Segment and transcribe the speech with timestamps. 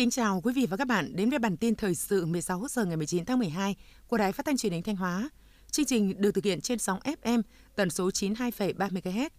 [0.00, 2.84] kính chào quý vị và các bạn đến với bản tin thời sự 16 giờ
[2.84, 3.76] ngày 19 tháng 12
[4.08, 5.30] của Đài Phát thanh Truyền hình Thanh Hóa.
[5.70, 7.42] Chương trình được thực hiện trên sóng FM
[7.76, 9.30] tần số 92,3 MHz.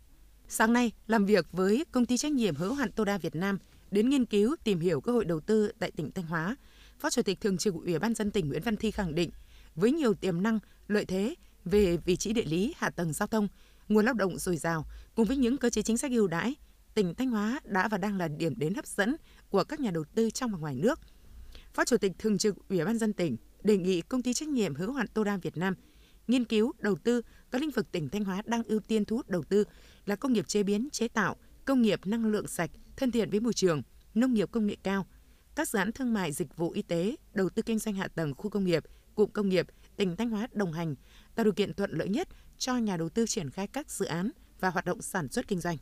[0.47, 3.57] Sáng nay, làm việc với công ty trách nhiệm hữu hạn Toda Việt Nam
[3.91, 6.55] đến nghiên cứu tìm hiểu cơ hội đầu tư tại tỉnh Thanh Hóa,
[6.99, 9.29] Phó Chủ tịch Thường trực Ủy ban dân tỉnh Nguyễn Văn Thi khẳng định,
[9.75, 13.47] với nhiều tiềm năng, lợi thế về vị trí địa lý, hạ tầng giao thông,
[13.89, 16.55] nguồn lao động dồi dào cùng với những cơ chế chính sách ưu đãi,
[16.93, 19.15] tỉnh Thanh Hóa đã và đang là điểm đến hấp dẫn
[19.49, 20.99] của các nhà đầu tư trong và ngoài nước.
[21.73, 24.75] Phó Chủ tịch Thường trực Ủy ban dân tỉnh đề nghị công ty trách nhiệm
[24.75, 25.75] hữu hạn Toda Việt Nam
[26.27, 29.29] nghiên cứu đầu tư các lĩnh vực tỉnh Thanh Hóa đang ưu tiên thu hút
[29.29, 29.63] đầu tư
[30.05, 31.35] là công nghiệp chế biến, chế tạo,
[31.65, 33.81] công nghiệp năng lượng sạch, thân thiện với môi trường,
[34.13, 35.07] nông nghiệp công nghệ cao,
[35.55, 38.33] các dự án thương mại dịch vụ y tế, đầu tư kinh doanh hạ tầng
[38.33, 38.83] khu công nghiệp,
[39.15, 40.95] cụm công nghiệp, tỉnh Thanh Hóa đồng hành,
[41.35, 44.31] tạo điều kiện thuận lợi nhất cho nhà đầu tư triển khai các dự án
[44.59, 45.77] và hoạt động sản xuất kinh doanh.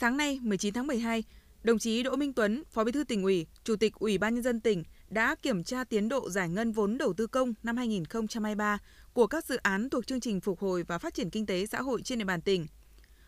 [0.00, 1.24] Sáng nay, 19 tháng 12,
[1.62, 4.42] đồng chí Đỗ Minh Tuấn, Phó Bí thư tỉnh ủy, Chủ tịch Ủy ban nhân
[4.42, 8.78] dân tỉnh đã kiểm tra tiến độ giải ngân vốn đầu tư công năm 2023
[9.12, 11.82] của các dự án thuộc chương trình phục hồi và phát triển kinh tế xã
[11.82, 12.66] hội trên địa bàn tỉnh.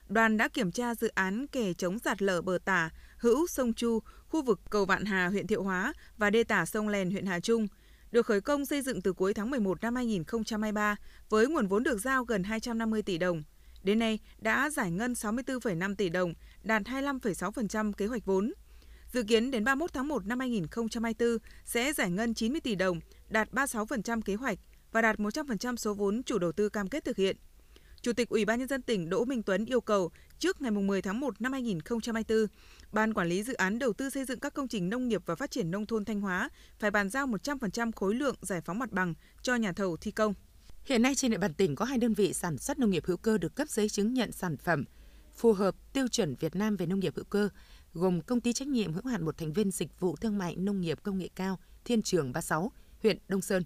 [0.09, 3.99] Đoàn đã kiểm tra dự án kè chống sạt lở bờ tả, hữu sông Chu,
[4.29, 7.41] khu vực cầu Vạn Hà, huyện Thiệu Hóa và đê tả sông Lèn, huyện Hà
[7.41, 7.67] Trung,
[8.13, 10.97] được khởi công xây dựng từ cuối tháng 11 năm 2023
[11.29, 13.43] với nguồn vốn được giao gần 250 tỷ đồng.
[13.83, 18.53] Đến nay đã giải ngân 64,5 tỷ đồng, đạt 25,6% kế hoạch vốn.
[19.13, 23.53] Dự kiến đến 31 tháng 1 năm 2024 sẽ giải ngân 90 tỷ đồng, đạt
[23.53, 24.59] 36% kế hoạch
[24.93, 27.37] và đạt 100% số vốn chủ đầu tư cam kết thực hiện.
[28.03, 31.03] Chủ tịch Ủy ban nhân dân tỉnh Đỗ Minh Tuấn yêu cầu trước ngày 10
[31.03, 32.47] tháng 1 năm 2024,
[32.93, 35.35] Ban quản lý dự án đầu tư xây dựng các công trình nông nghiệp và
[35.35, 38.93] phát triển nông thôn Thanh Hóa phải bàn giao 100% khối lượng giải phóng mặt
[38.93, 40.35] bằng cho nhà thầu thi công.
[40.85, 43.17] Hiện nay trên địa bàn tỉnh có hai đơn vị sản xuất nông nghiệp hữu
[43.17, 44.85] cơ được cấp giấy chứng nhận sản phẩm
[45.37, 47.49] phù hợp tiêu chuẩn Việt Nam về nông nghiệp hữu cơ,
[47.93, 50.81] gồm công ty trách nhiệm hữu hạn một thành viên dịch vụ thương mại nông
[50.81, 52.73] nghiệp công nghệ cao Thiên Trường 36,
[53.03, 53.65] huyện Đông Sơn,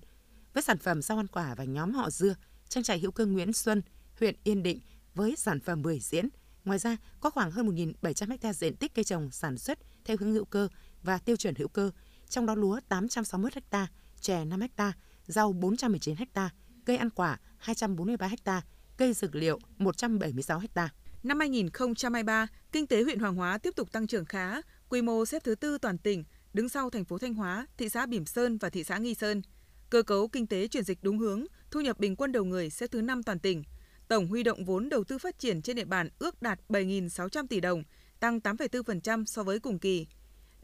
[0.54, 2.34] với sản phẩm rau ăn quả và nhóm họ dưa,
[2.68, 3.82] trang trại hữu cơ Nguyễn Xuân,
[4.20, 4.80] huyện Yên Định
[5.14, 6.28] với sản phẩm bưởi diễn.
[6.64, 10.32] Ngoài ra, có khoảng hơn 1.700 ha diện tích cây trồng sản xuất theo hướng
[10.32, 10.68] hữu cơ
[11.02, 11.90] và tiêu chuẩn hữu cơ,
[12.28, 13.86] trong đó lúa 861 ha,
[14.20, 14.92] chè 5 ha,
[15.26, 16.50] rau 419 ha,
[16.86, 18.62] cây ăn quả 243 ha,
[18.96, 20.88] cây dược liệu 176 ha.
[21.22, 25.44] Năm 2023, kinh tế huyện Hoàng Hóa tiếp tục tăng trưởng khá, quy mô xếp
[25.44, 28.70] thứ tư toàn tỉnh, đứng sau thành phố Thanh Hóa, thị xã Bỉm Sơn và
[28.70, 29.42] thị xã Nghi Sơn.
[29.90, 32.86] Cơ cấu kinh tế chuyển dịch đúng hướng, thu nhập bình quân đầu người xếp
[32.90, 33.62] thứ 5 toàn tỉnh.
[34.08, 37.60] Tổng huy động vốn đầu tư phát triển trên địa bàn ước đạt 7.600 tỷ
[37.60, 37.82] đồng,
[38.20, 40.06] tăng 8,4% so với cùng kỳ.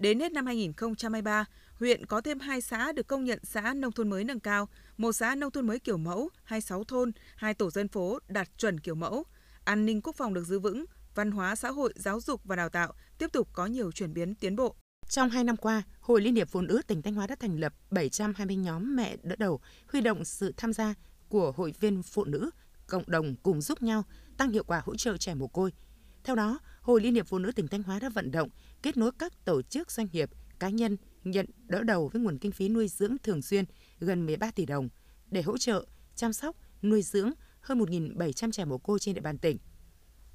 [0.03, 4.11] Đến hết năm 2023, huyện có thêm 2 xã được công nhận xã nông thôn
[4.11, 7.89] mới nâng cao, một xã nông thôn mới kiểu mẫu, 26 thôn, 2 tổ dân
[7.89, 9.25] phố đạt chuẩn kiểu mẫu.
[9.65, 12.69] An ninh quốc phòng được giữ vững, văn hóa xã hội, giáo dục và đào
[12.69, 14.77] tạo tiếp tục có nhiều chuyển biến tiến bộ.
[15.09, 17.75] Trong 2 năm qua, Hội Liên hiệp Phụ nữ tỉnh Thanh Hóa đã thành lập
[17.91, 19.61] 720 nhóm mẹ đỡ đầu,
[19.93, 20.95] huy động sự tham gia
[21.29, 22.51] của hội viên phụ nữ,
[22.87, 24.05] cộng đồng cùng giúp nhau
[24.37, 25.73] tăng hiệu quả hỗ trợ trẻ mồ côi.
[26.25, 28.49] Theo đó, Hội Liên hiệp Phụ nữ tỉnh Thanh Hóa đã vận động
[28.83, 32.53] kết nối các tổ chức doanh nghiệp, cá nhân nhận đỡ đầu với nguồn kinh
[32.53, 33.65] phí nuôi dưỡng thường xuyên
[34.01, 34.89] gần 13 tỷ đồng
[35.31, 39.39] để hỗ trợ, chăm sóc, nuôi dưỡng hơn 1.700 trẻ mồ côi trên địa bàn
[39.39, 39.59] tỉnh.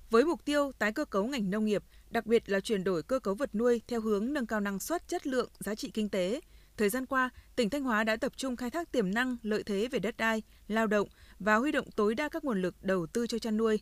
[0.09, 3.19] Với mục tiêu tái cơ cấu ngành nông nghiệp, đặc biệt là chuyển đổi cơ
[3.19, 6.41] cấu vật nuôi theo hướng nâng cao năng suất, chất lượng, giá trị kinh tế,
[6.77, 9.87] thời gian qua, tỉnh Thanh Hóa đã tập trung khai thác tiềm năng, lợi thế
[9.91, 11.07] về đất đai, lao động
[11.39, 13.79] và huy động tối đa các nguồn lực đầu tư cho chăn nuôi.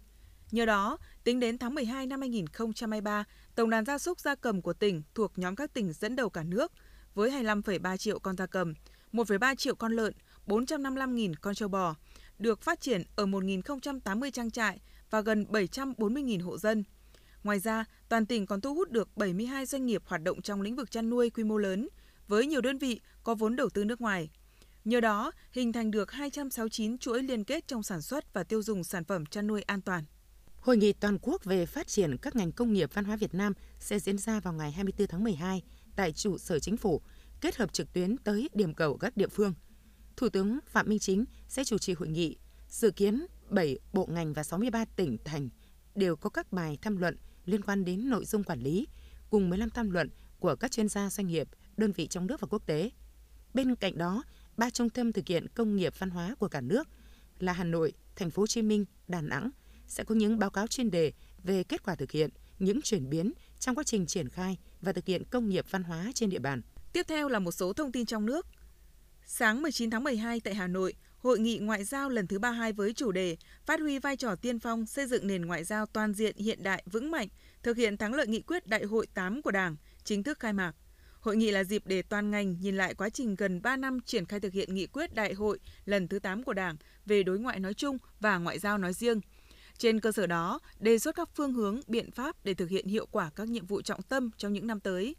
[0.52, 3.24] Nhờ đó, tính đến tháng 12 năm 2023,
[3.56, 6.44] tổng đàn gia súc gia cầm của tỉnh thuộc nhóm các tỉnh dẫn đầu cả
[6.44, 6.72] nước
[7.14, 8.74] với 25,3 triệu con gia cầm,
[9.14, 10.14] 1,3 triệu con lợn,
[10.48, 11.96] 455.000 con trâu bò,
[12.40, 14.80] được phát triển ở 1.080 trang trại
[15.10, 16.84] và gần 740.000 hộ dân.
[17.44, 20.76] Ngoài ra, toàn tỉnh còn thu hút được 72 doanh nghiệp hoạt động trong lĩnh
[20.76, 21.90] vực chăn nuôi quy mô lớn,
[22.28, 24.30] với nhiều đơn vị có vốn đầu tư nước ngoài.
[24.86, 28.84] Nhờ đó, hình thành được 269 chuỗi liên kết trong sản xuất và tiêu dùng
[28.84, 30.04] sản phẩm chăn nuôi an toàn.
[30.66, 33.54] Hội nghị toàn quốc về phát triển các ngành công nghiệp văn hóa Việt Nam
[33.80, 35.62] sẽ diễn ra vào ngày 24 tháng 12
[35.96, 37.02] tại trụ sở chính phủ,
[37.42, 39.54] kết hợp trực tuyến tới điểm cầu các địa phương.
[40.18, 42.38] Thủ tướng Phạm Minh Chính sẽ chủ trì hội nghị.
[42.70, 45.50] Dự kiến 7 bộ ngành và 63 tỉnh thành
[45.96, 48.88] đều có các bài tham luận liên quan đến nội dung quản lý,
[49.30, 50.10] cùng 15 tham luận
[50.40, 51.48] của các chuyên gia doanh nghiệp,
[51.78, 52.90] đơn vị trong nước và quốc tế.
[53.54, 54.24] Bên cạnh đó,
[54.58, 56.88] ba trung tâm thực hiện công nghiệp văn hóa của cả nước
[57.40, 59.52] là Hà Nội, Thành phố Hồ Chí Minh, Đà Nẵng
[59.88, 62.30] sẽ có những báo cáo chuyên đề về kết quả thực hiện,
[62.60, 66.12] những chuyển biến trong quá trình triển khai và thực hiện công nghiệp văn hóa
[66.16, 66.62] trên địa bàn.
[66.94, 68.48] Tiếp theo là một số thông tin trong nước.
[69.26, 70.94] Sáng 19 tháng 12 tại Hà Nội,
[71.26, 74.60] Hội nghị ngoại giao lần thứ 32 với chủ đề Phát huy vai trò tiên
[74.60, 77.28] phong xây dựng nền ngoại giao toàn diện hiện đại vững mạnh,
[77.64, 80.76] thực hiện thắng lợi nghị quyết Đại hội 8 của Đảng chính thức khai mạc.
[81.20, 84.26] Hội nghị là dịp để toàn ngành nhìn lại quá trình gần 3 năm triển
[84.26, 87.60] khai thực hiện nghị quyết đại hội lần thứ 8 của Đảng về đối ngoại
[87.60, 89.22] nói chung và ngoại giao nói riêng.
[89.78, 93.06] Trên cơ sở đó, đề xuất các phương hướng, biện pháp để thực hiện hiệu
[93.12, 95.16] quả các nhiệm vụ trọng tâm trong những năm tới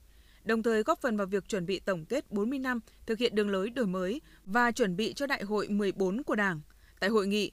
[0.46, 3.50] đồng thời góp phần vào việc chuẩn bị tổng kết 40 năm thực hiện đường
[3.50, 6.60] lối đổi mới và chuẩn bị cho Đại hội 14 của Đảng.
[7.00, 7.52] Tại hội nghị,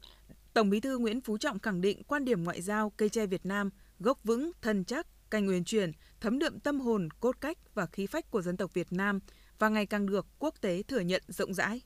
[0.54, 3.46] Tổng Bí thư Nguyễn Phú Trọng khẳng định quan điểm ngoại giao cây tre Việt
[3.46, 3.70] Nam
[4.00, 5.92] gốc vững, thân chắc, cành uyển chuyển,
[6.22, 9.20] thấm đượm tâm hồn, cốt cách và khí phách của dân tộc Việt Nam
[9.60, 11.82] và ngày càng được quốc tế thừa nhận rộng rãi.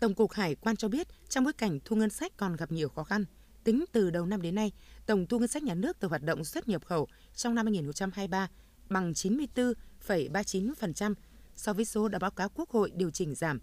[0.00, 2.88] Tổng cục Hải quan cho biết, trong bối cảnh thu ngân sách còn gặp nhiều
[2.88, 3.24] khó khăn,
[3.64, 4.72] tính từ đầu năm đến nay,
[5.06, 8.48] tổng thu ngân sách nhà nước từ hoạt động xuất nhập khẩu trong năm 2023
[8.88, 11.14] bằng 94,39%
[11.54, 13.60] so với số đã báo cáo Quốc hội điều chỉnh giảm.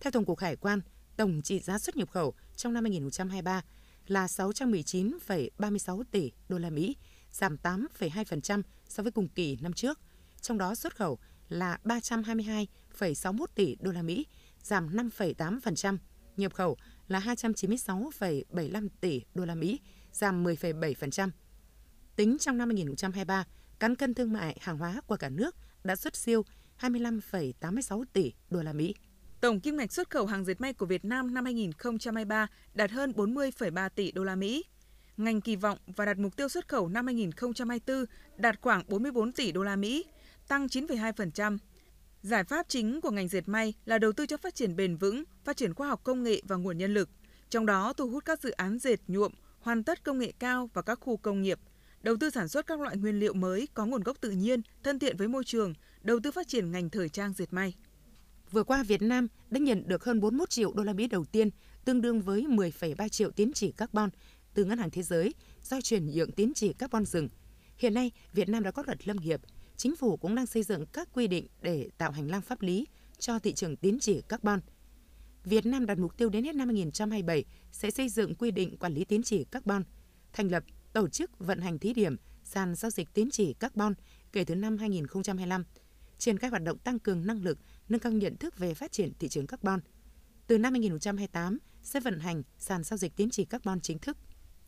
[0.00, 0.80] Theo Tổng cục Hải quan,
[1.16, 3.62] tổng trị giá xuất nhập khẩu trong năm 2023
[4.06, 6.96] là 619,36 tỷ đô la Mỹ,
[7.32, 10.00] giảm 8,2% so với cùng kỳ năm trước.
[10.40, 14.26] Trong đó xuất khẩu là 322,61 tỷ đô la Mỹ,
[14.62, 15.98] giảm 5,8%,
[16.36, 16.76] nhập khẩu
[17.08, 19.80] là 296,75 tỷ đô la Mỹ,
[20.12, 21.30] giảm 10,7%.
[22.16, 23.44] Tính trong năm 2023,
[23.78, 26.42] cán cân thương mại hàng hóa của cả nước đã xuất siêu
[26.80, 28.94] 25,86 tỷ đô la Mỹ.
[29.40, 33.12] Tổng kim ngạch xuất khẩu hàng dệt may của Việt Nam năm 2023 đạt hơn
[33.16, 34.64] 40,3 tỷ đô la Mỹ.
[35.16, 38.04] Ngành kỳ vọng và đặt mục tiêu xuất khẩu năm 2024
[38.36, 40.04] đạt khoảng 44 tỷ đô la Mỹ,
[40.48, 41.58] tăng 9,2%.
[42.22, 45.24] Giải pháp chính của ngành dệt may là đầu tư cho phát triển bền vững,
[45.44, 47.08] phát triển khoa học công nghệ và nguồn nhân lực,
[47.50, 50.82] trong đó thu hút các dự án dệt nhuộm, hoàn tất công nghệ cao và
[50.82, 51.58] các khu công nghiệp–
[52.06, 54.98] đầu tư sản xuất các loại nguyên liệu mới có nguồn gốc tự nhiên, thân
[54.98, 57.74] thiện với môi trường, đầu tư phát triển ngành thời trang dệt may.
[58.50, 61.50] Vừa qua, Việt Nam đã nhận được hơn 41 triệu đô la Mỹ đầu tiên,
[61.84, 64.10] tương đương với 10,3 triệu tín chỉ carbon
[64.54, 67.28] từ Ngân hàng Thế giới do chuyển nhượng tín chỉ carbon rừng.
[67.78, 69.40] Hiện nay, Việt Nam đã có luật lâm nghiệp,
[69.76, 72.86] chính phủ cũng đang xây dựng các quy định để tạo hành lang pháp lý
[73.18, 74.60] cho thị trường tín chỉ carbon.
[75.44, 78.94] Việt Nam đặt mục tiêu đến hết năm 2027 sẽ xây dựng quy định quản
[78.94, 79.82] lý tín chỉ carbon,
[80.32, 83.94] thành lập tổ chức vận hành thí điểm sàn giao dịch tín chỉ carbon
[84.32, 85.64] kể từ năm 2025,
[86.18, 87.58] triển khai hoạt động tăng cường năng lực,
[87.88, 89.80] nâng cao nhận thức về phát triển thị trường carbon.
[90.46, 94.16] Từ năm 2028 sẽ vận hành sàn giao dịch tín chỉ carbon chính thức.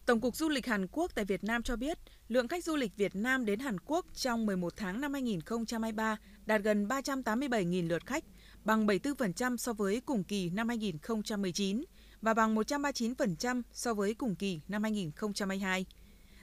[0.09, 2.97] Tổng cục Du lịch Hàn Quốc tại Việt Nam cho biết, lượng khách du lịch
[2.97, 6.17] Việt Nam đến Hàn Quốc trong 11 tháng năm 2023
[6.47, 8.25] đạt gần 387.000 lượt khách,
[8.65, 11.85] bằng 74% so với cùng kỳ năm 2019
[12.23, 15.87] và bằng 139% so với cùng kỳ năm 2022.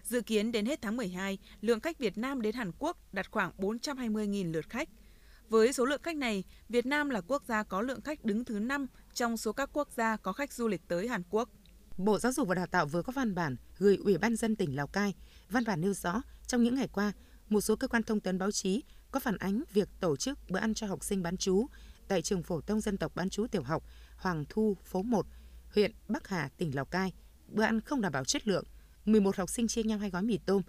[0.04, 3.52] Dự kiến đến hết tháng 12, lượng khách Việt Nam đến Hàn Quốc đạt khoảng
[3.58, 4.90] 420.000 lượt khách.
[5.50, 8.60] Với số lượng khách này, Việt Nam là quốc gia có lượng khách đứng thứ
[8.60, 11.50] 5 trong số các quốc gia có khách du lịch tới Hàn Quốc.
[11.98, 14.76] Bộ Giáo dục và Đào tạo vừa có văn bản gửi Ủy ban dân tỉnh
[14.76, 15.14] Lào Cai.
[15.50, 17.12] Văn bản nêu rõ, trong những ngày qua,
[17.50, 20.60] một số cơ quan thông tấn báo chí có phản ánh việc tổ chức bữa
[20.60, 21.68] ăn cho học sinh bán chú
[22.08, 23.84] tại trường phổ thông dân tộc bán chú tiểu học
[24.18, 25.26] Hoàng Thu, phố 1,
[25.74, 27.14] huyện Bắc Hà, tỉnh Lào Cai.
[27.48, 28.66] Bữa ăn không đảm bảo chất lượng,
[29.06, 30.62] 11 học sinh chia nhau hai gói mì tôm.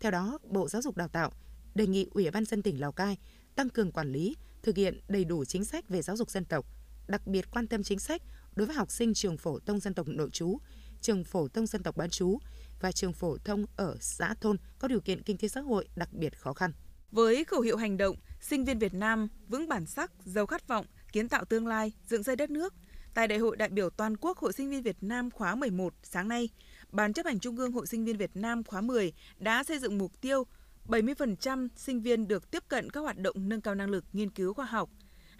[0.00, 1.32] Theo đó, Bộ Giáo dục Đào tạo
[1.74, 3.18] đề nghị Ủy ban dân tỉnh Lào Cai
[3.54, 6.66] tăng cường quản lý, thực hiện đầy đủ chính sách về giáo dục dân tộc,
[7.08, 8.22] đặc biệt quan tâm chính sách
[8.54, 10.58] đối với học sinh trường phổ thông dân tộc nội trú,
[11.00, 12.38] trường phổ thông dân tộc bán trú
[12.80, 16.12] và trường phổ thông ở xã thôn có điều kiện kinh tế xã hội đặc
[16.12, 16.72] biệt khó khăn.
[17.10, 20.86] Với khẩu hiệu hành động, sinh viên Việt Nam vững bản sắc, giàu khát vọng,
[21.12, 22.74] kiến tạo tương lai, dựng xây đất nước,
[23.14, 26.28] tại Đại hội đại biểu toàn quốc Hội sinh viên Việt Nam khóa 11 sáng
[26.28, 26.48] nay,
[26.92, 29.98] Ban chấp hành Trung ương Hội sinh viên Việt Nam khóa 10 đã xây dựng
[29.98, 30.46] mục tiêu
[30.86, 34.54] 70% sinh viên được tiếp cận các hoạt động nâng cao năng lực nghiên cứu
[34.54, 34.90] khoa học,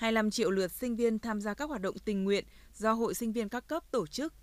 [0.03, 2.45] 25 triệu lượt sinh viên tham gia các hoạt động tình nguyện
[2.75, 4.35] do Hội sinh viên các cấp tổ chức,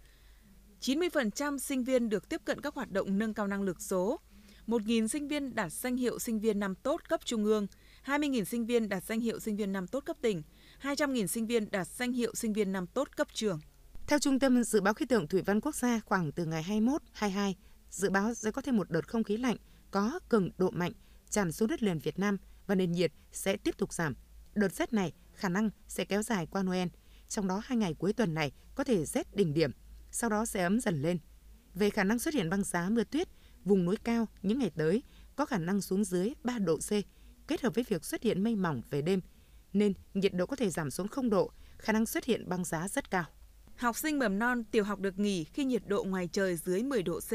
[0.82, 4.20] 90% sinh viên được tiếp cận các hoạt động nâng cao năng lực số,
[4.68, 7.68] 1.000 sinh viên đạt danh hiệu sinh viên năm tốt cấp trung ương,
[8.06, 10.42] 20.000 sinh viên đạt danh hiệu sinh viên năm tốt cấp tỉnh,
[10.82, 13.60] 200.000 sinh viên đạt danh hiệu sinh viên năm tốt cấp trường.
[14.08, 16.66] Theo Trung tâm Dự báo Khí tượng Thủy văn Quốc gia, khoảng từ ngày
[17.20, 17.54] 21-22,
[17.90, 19.58] dự báo sẽ có thêm một đợt không khí lạnh
[19.92, 20.92] có cường độ mạnh
[21.30, 22.38] tràn xuống đất liền Việt Nam
[22.68, 24.16] và nền nhiệt sẽ tiếp tục giảm.
[24.56, 26.88] Đợt rét này khả năng sẽ kéo dài qua Noel,
[27.28, 29.72] trong đó hai ngày cuối tuần này có thể rét đỉnh điểm,
[30.12, 31.20] sau đó sẽ ấm dần lên.
[31.74, 33.28] Về khả năng xuất hiện băng giá mưa tuyết,
[33.66, 35.04] vùng núi cao những ngày tới
[35.36, 36.92] có khả năng xuống dưới 3 độ C,
[37.48, 39.22] kết hợp với việc xuất hiện mây mỏng về đêm,
[39.74, 42.88] nên nhiệt độ có thể giảm xuống 0 độ, khả năng xuất hiện băng giá
[42.88, 43.26] rất cao.
[43.76, 47.04] Học sinh mầm non tiểu học được nghỉ khi nhiệt độ ngoài trời dưới 10
[47.04, 47.32] độ C.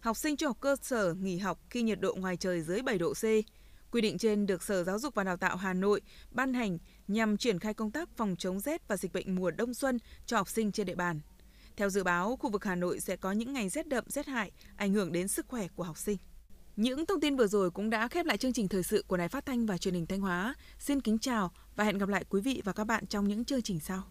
[0.00, 2.98] Học sinh trung học cơ sở nghỉ học khi nhiệt độ ngoài trời dưới 7
[2.98, 3.24] độ C.
[3.96, 6.00] Quy định trên được Sở Giáo dục và Đào tạo Hà Nội
[6.30, 9.74] ban hành nhằm triển khai công tác phòng chống rét và dịch bệnh mùa đông
[9.74, 11.20] xuân cho học sinh trên địa bàn.
[11.76, 14.50] Theo dự báo, khu vực Hà Nội sẽ có những ngày rét đậm rét hại,
[14.76, 16.16] ảnh hưởng đến sức khỏe của học sinh.
[16.76, 19.28] Những thông tin vừa rồi cũng đã khép lại chương trình thời sự của Đài
[19.28, 20.54] Phát thanh và Truyền hình Thanh Hóa.
[20.78, 23.62] Xin kính chào và hẹn gặp lại quý vị và các bạn trong những chương
[23.62, 24.08] trình sau.